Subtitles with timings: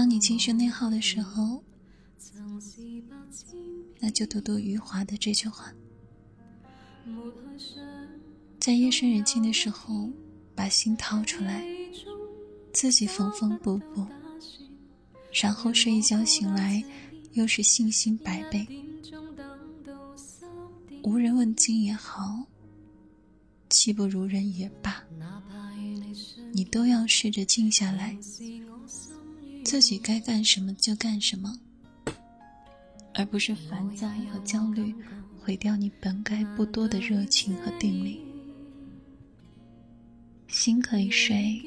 [0.00, 1.62] 当你精神内耗的时候，
[3.98, 5.74] 那就读读余华的这句话：
[8.58, 10.10] 在夜深人静的时候，
[10.54, 11.62] 把心掏出来，
[12.72, 14.06] 自己缝缝补补，
[15.34, 16.82] 然后睡一觉醒来，
[17.32, 18.66] 又是信心百倍。
[21.02, 22.46] 无人问津也好，
[23.68, 25.04] 气不如人也罢，
[26.54, 28.16] 你都要试着静下来，
[29.70, 31.56] 自己该干什么就干什么，
[33.14, 34.92] 而不是烦躁和焦虑
[35.38, 38.20] 毁掉你本该不多的热情和定力。
[40.48, 41.62] 心可以睡，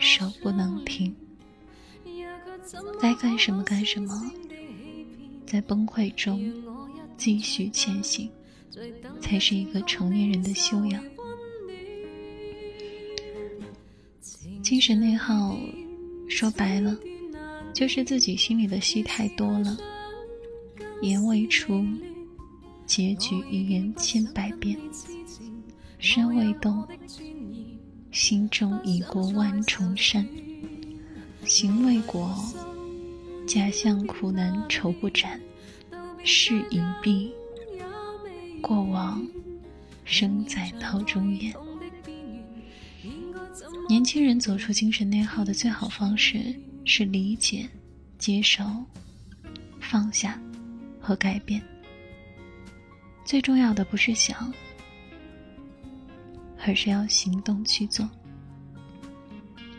[0.00, 1.14] 手不能停，
[3.00, 4.32] 该干什么干什么，
[5.46, 6.52] 在崩溃中。
[7.16, 8.28] 继续前行，
[9.20, 11.00] 才是一个成年人的修养。
[14.64, 15.56] 精神内耗，
[16.30, 16.96] 说白了，
[17.74, 19.76] 就是自己心里的戏太多了。
[21.02, 21.84] 言未出，
[22.86, 24.76] 结局一言千百遍；
[25.98, 26.86] 身未动，
[28.12, 30.24] 心中已过万重山；
[31.44, 32.34] 行未果，
[33.46, 35.38] 假象苦难愁不展。
[36.22, 37.30] 是隐蔽，
[38.60, 39.26] 过往
[40.04, 41.52] 生在刀中远。
[43.88, 47.68] 年轻人走出精神内耗的最好方式是理解、
[48.18, 48.64] 接受、
[49.80, 50.40] 放下
[51.00, 51.62] 和改变。
[53.24, 54.52] 最重要的不是想，
[56.64, 58.08] 而是要行动去做。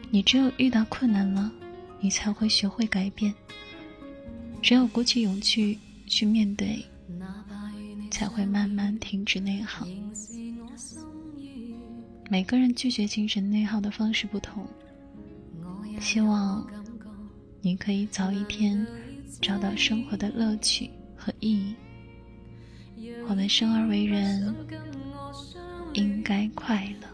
[0.10, 1.52] 你只有遇到困难了，
[2.00, 3.34] 你才会学会改变。
[4.62, 5.80] 只有鼓起勇气。
[6.08, 6.84] 去面对，
[8.10, 9.88] 才会慢慢停止内耗。
[12.32, 14.66] 每个人拒绝精神内耗的方式不同，
[16.00, 16.66] 希望
[17.60, 18.88] 你可以早一天
[19.42, 21.76] 找到生活的乐趣和意义。
[23.28, 24.56] 我们生而为人，
[25.92, 27.10] 应该快乐。